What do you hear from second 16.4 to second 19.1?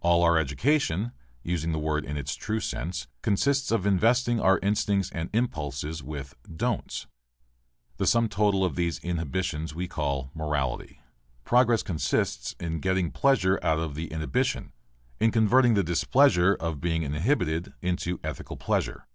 of being inhibited into ethical pleasure.